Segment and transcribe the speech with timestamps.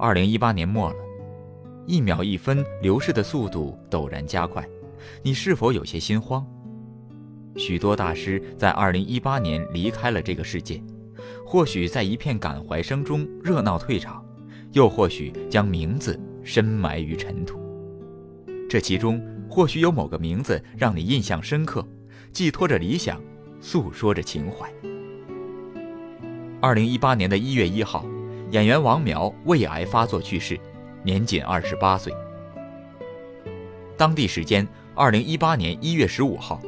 [0.00, 0.96] 二零一八年末了，
[1.84, 4.64] 一秒一分流逝的速度陡然加快，
[5.24, 6.46] 你是否有些心慌？
[7.56, 10.80] 许多大师在二零一八年离开了这个世界，
[11.44, 14.24] 或许在一片感怀声中热闹退场，
[14.70, 17.58] 又或许将名字深埋于尘土。
[18.70, 19.20] 这其中，
[19.50, 21.84] 或许有某个名字让你印象深刻，
[22.30, 23.20] 寄托着理想，
[23.60, 24.72] 诉说着情怀。
[26.60, 28.06] 二零一八年的一月一号。
[28.50, 30.58] 演员王苗胃癌发作去世，
[31.02, 32.10] 年仅二十八岁。
[33.94, 36.58] 当地时间二零一八年一月十五号，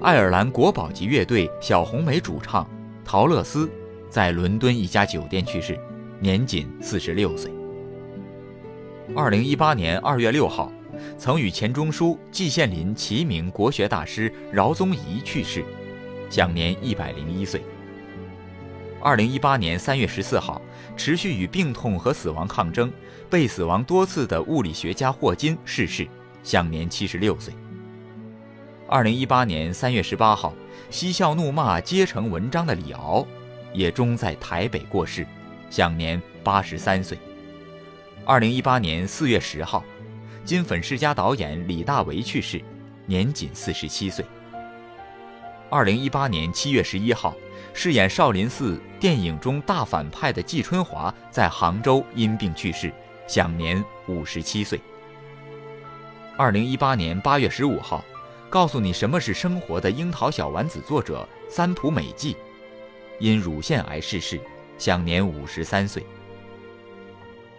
[0.00, 2.66] 爱尔兰国宝级乐队小红莓主唱
[3.04, 3.70] 陶乐斯
[4.08, 5.78] 在伦敦一家酒店去世，
[6.20, 7.52] 年仅四十六岁。
[9.14, 10.72] 二零一八年二月六号，
[11.18, 15.62] 曾与钱钟书、季羡林齐名国学大师饶宗颐去世，
[16.30, 17.60] 享年一百零一岁。
[19.00, 20.60] 二零一八年三月十四号，
[20.96, 22.90] 持续与病痛和死亡抗争、
[23.30, 26.08] 被死亡多次的物理学家霍金逝世，
[26.42, 27.54] 享年七十六岁。
[28.88, 30.52] 二零一八年三月十八号，
[30.90, 33.26] 嬉笑怒骂皆成文章的李敖，
[33.72, 35.26] 也终在台北过世，
[35.70, 37.18] 享年八十三岁。
[38.24, 39.84] 二零一八年四月十号，
[40.44, 42.60] 金粉世家导演李大为去世，
[43.04, 44.24] 年仅四十七岁。
[45.70, 47.34] 二零一八年七月十一号。
[47.78, 52.90] 饰演少林寺电影中大反派的季春华在杭州因病去世，
[53.28, 54.80] 享年五十七岁。
[56.38, 58.02] 二零一八年八月十五号，
[58.48, 62.34] 告诉你什么是生活的樱桃小丸子作者三浦美纪，
[63.18, 64.40] 因乳腺癌逝世，
[64.78, 66.02] 享年五十三岁。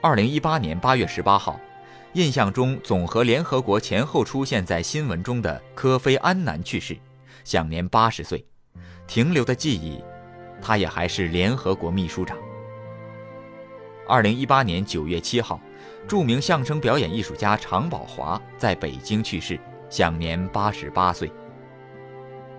[0.01, 1.59] 二零一八年八月十八号，
[2.13, 6.97] 印象中总和联合国前后出现在新闻中的科菲安南去世，
[7.47, 8.45] 享年八十岁。
[9.07, 10.03] 停留的记忆，
[10.61, 12.37] 他也还是联合国秘书长。
[14.05, 15.61] 二零一八年九月七号，
[16.09, 19.57] 著名相声表演艺术家常宝华在北京去世，
[19.89, 21.31] 享年八十八岁。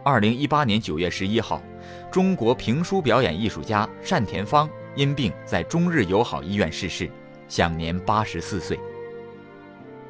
[0.03, 1.63] 二零一八年九月十一号，
[2.11, 7.11] 中国评书表演艺术家单田芳因病在中日友好医院逝世，
[7.47, 8.81] 享年八十四岁。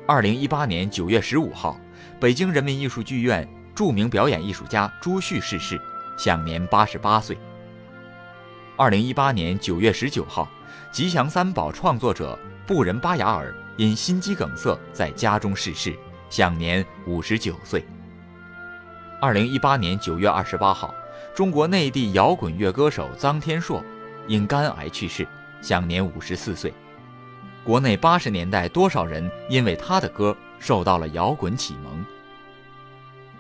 [0.07, 1.77] 二零一八年九月十五号，
[2.21, 3.47] 北京人民艺术剧院
[3.79, 5.81] 著名表演艺术家朱旭逝世。
[6.17, 7.39] 享年八十八岁。
[8.77, 10.49] 二零一八年九月十九号，
[10.91, 15.97] 吉祥三宝创作者布仁巴雅尔因心肌梗塞在家中逝世，
[16.29, 17.87] 享年五十九岁。
[19.21, 20.93] 二零一八年九月二十八号，
[21.33, 23.81] 中国内地摇滚乐歌手臧天朔
[24.27, 25.25] 因肝癌去世，
[25.63, 26.75] 享年五十四岁。
[27.63, 32.05] 国内八十年代多少人因为他的歌受到了摇滚启蒙？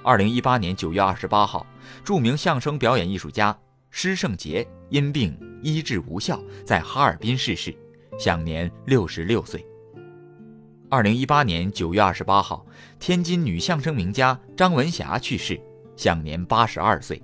[0.08, 1.66] 二零一八年九月二十八号，
[2.02, 3.54] 著名相声表演艺术家
[3.90, 7.76] 施圣杰因病医治无效，在哈尔滨逝世，
[8.18, 9.62] 享年六十六岁。
[10.88, 12.64] 二零一八年九月二十八号，
[12.98, 15.60] 天津女相声名家张文霞去世，
[15.94, 17.20] 享年八十二岁。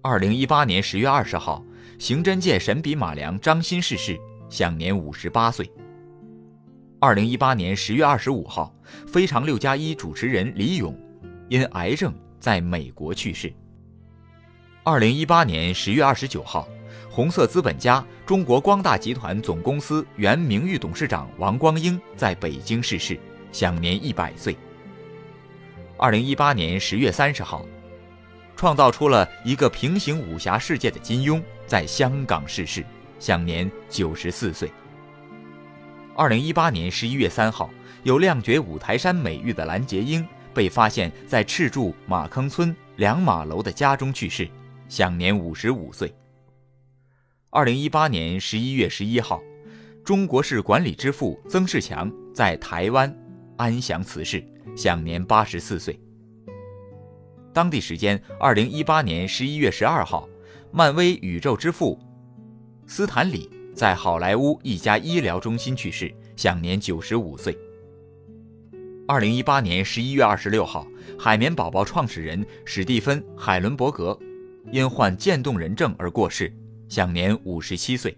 [0.00, 1.62] 二零一八年十月二十号，
[1.98, 4.18] 刑侦界神笔马良张欣逝世，
[4.48, 5.70] 享年五十八岁。
[6.98, 8.74] 二零一八年十月二十五号，
[9.06, 10.98] 《非常六加一》主持人李咏。
[11.48, 13.52] 因癌症在美国去世。
[14.82, 16.68] 二零一八年十月二十九号，
[17.10, 23.18] 红色资本家中国光大集团总公司原名誉董事长王光英在北京逝世，
[23.50, 24.56] 享年一百岁。
[25.96, 27.66] 二零一八年十月三十号，
[28.54, 32.84] 创造出了一个平行武侠世界的金庸在香港逝世，
[33.18, 34.70] 享年九十四岁。
[36.14, 37.70] 二零一八年十一月三号，
[38.02, 40.26] 有亮绝五台山美誉的蓝洁瑛。
[40.56, 44.48] 被发现，在赤柱马坑村两马楼的家中去世，
[44.88, 46.10] 享年五十五岁。
[47.50, 49.42] 二零一八年十一月十一号，
[50.02, 53.14] 中国式管理之父曾仕强在台湾
[53.58, 54.42] 安详辞世，
[54.74, 56.00] 享年八十四岁。
[57.52, 60.26] 当地时间二零一八年十一月十二号，
[60.72, 61.98] 漫威宇宙之父
[62.86, 67.54] 斯坦李在好莱坞一家医疗中心去世，享年九十五岁。
[69.08, 70.84] 二零一八年十一月二十六号，
[71.16, 74.18] 海绵宝宝创始人史蒂芬·海伦伯格
[74.72, 76.52] 因患渐冻人症而过世，
[76.88, 78.16] 享年五十七岁。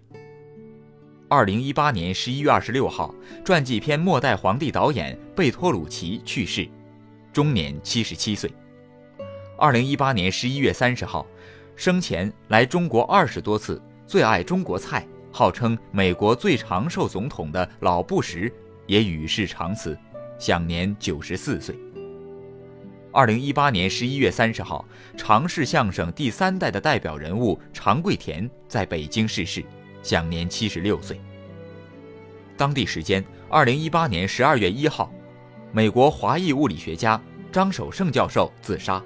[1.27, 3.13] 二零一八年十一月二十六号，
[3.45, 6.67] 传记片《末代皇帝》导演贝托鲁奇去世，
[7.31, 8.51] 终年七十七岁。
[9.59, 11.23] 二零一八年十一月三十号，
[11.75, 18.51] 生前来中国二十多次，最爱中国菜，号称美国最长寿总统的老布什
[18.87, 19.95] 也与世长辞。
[20.39, 21.77] 享年九十四岁。
[23.11, 24.85] 二零一八年十一月三十号，
[25.17, 29.61] 常氏相声第三代的代表人物常贵田在北京逝世，
[30.01, 31.19] 享年七十六岁。
[32.55, 35.11] 当地时间二零一八年十二月一号，
[35.73, 37.21] 美国华裔物理学家
[37.51, 39.03] 张守胜教授自杀，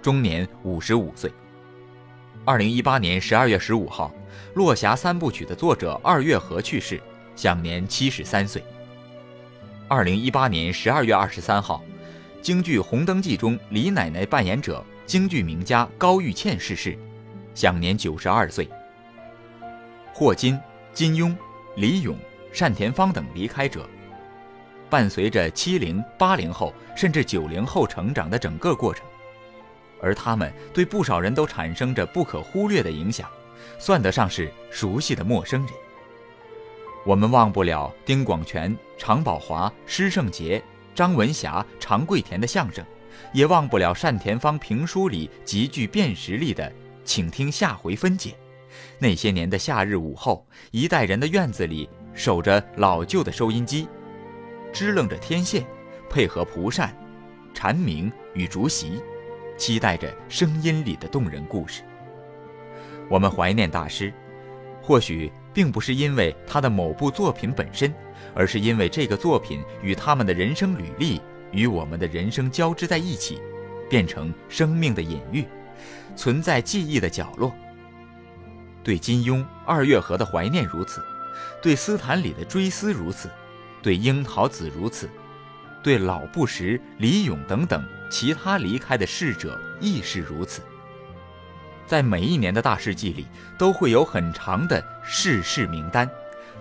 [0.00, 1.30] 终年五十五岁。
[2.46, 4.10] 二零一八年十二月十五号，
[4.54, 6.98] 《落霞三部曲》的作者二月河去世，
[7.36, 8.64] 享年七十三岁。
[9.90, 11.82] 二零一八年十二月二十三号，
[12.40, 16.96] 京剧《红灯记》中李奶奶扮演者京剧名家高玉倩逝世，
[17.56, 18.70] 享年九十二岁。
[20.12, 20.56] 霍金、
[20.92, 21.34] 金庸、
[21.74, 22.16] 李咏、
[22.56, 23.84] 单田芳等离开者，
[24.88, 29.04] 伴随着七零、八零后甚至九零后成长的整个过程，
[30.00, 33.28] 而他们对不少人都产生着不可忽略的影响，
[33.76, 35.70] 算得上是熟悉的陌生人。
[37.06, 40.62] 我们忘不了丁广泉、常宝华、施圣杰、
[40.94, 42.84] 张文霞、常贵田的相声，
[43.32, 46.70] 也忘不了单田芳评书里极具辨识力的
[47.02, 48.36] “请听下回分解”。
[49.00, 53.88] 那些年的夏日午后，一代人的院子里守着老旧的收音机，
[54.70, 55.64] 支棱着天线，
[56.10, 56.94] 配合蒲扇、
[57.54, 59.02] 蝉鸣与竹席，
[59.56, 61.82] 期待着声音里的动人故事。
[63.08, 64.12] 我们怀念大师，
[64.82, 65.32] 或许。
[65.52, 67.92] 并不是因为他的某部作品本身，
[68.34, 71.20] 而是因为这个作品与他们的人生履历
[71.52, 73.40] 与我们的人生交织在一起，
[73.88, 75.44] 变成生命的隐喻，
[76.14, 77.52] 存在记忆的角落。
[78.82, 81.02] 对金庸、二月河的怀念如此，
[81.60, 83.28] 对斯坦李的追思如此，
[83.82, 85.08] 对樱桃子如此，
[85.82, 90.62] 对老布什、李咏等等其他离开的逝者亦是如此。
[91.90, 93.26] 在每一年的大事记里，
[93.58, 96.08] 都会有很长的逝世名单。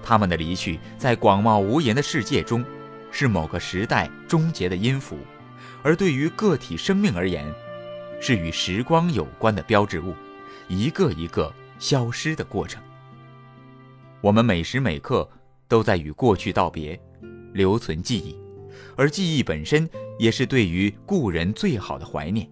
[0.02, 2.66] 他们的离去，在广袤无垠的世界中，
[3.12, 5.18] 是某个时代终结的音符；
[5.84, 7.46] 而对于个体生命而言，
[8.20, 10.16] 是与时光有关的标志物，
[10.68, 12.82] 一个一个消失的过程。
[14.22, 15.30] 我们每时每刻
[15.68, 17.00] 都在与过去道别，
[17.54, 18.36] 留存记忆，
[18.98, 19.88] 而记忆本身
[20.18, 22.50] 也是对于故人最好的怀念。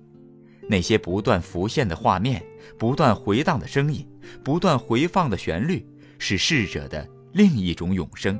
[0.68, 2.44] 那些不断浮现的画面，
[2.78, 4.08] 不断回荡的声音，
[4.44, 5.86] 不断回放的旋律，
[6.20, 8.40] 是逝者的另一种永生。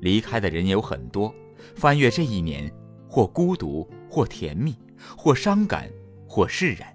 [0.00, 1.34] 离开的人有很多，
[1.74, 2.72] 翻阅这一年，
[3.08, 4.76] 或孤独，或甜蜜，
[5.16, 5.90] 或伤感，
[6.28, 6.94] 或释然。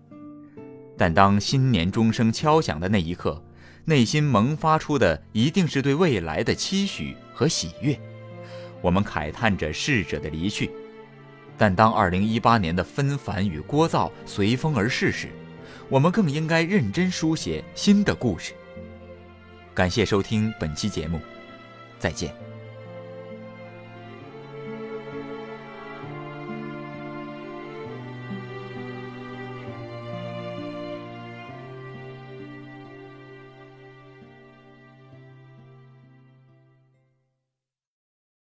[0.98, 3.44] 但当新年钟声敲响的那一刻，
[3.84, 8.00] 内心萌发出的一定是对未来的期许和喜悦。
[8.82, 10.72] 我们慨叹着逝者的离去。
[11.58, 15.30] 但当2018年的纷繁与聒噪随风而逝时，
[15.90, 18.54] 我们更应该认真书写新的故事。
[19.74, 21.20] 感谢收听本期节目，
[22.00, 22.43] 再见。